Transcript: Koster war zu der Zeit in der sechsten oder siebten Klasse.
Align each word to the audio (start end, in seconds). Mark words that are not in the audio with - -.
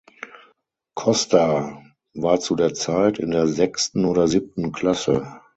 Koster 0.95 1.83
war 2.15 2.39
zu 2.39 2.55
der 2.55 2.73
Zeit 2.73 3.19
in 3.19 3.29
der 3.29 3.45
sechsten 3.45 4.05
oder 4.05 4.27
siebten 4.27 4.71
Klasse. 4.71 5.39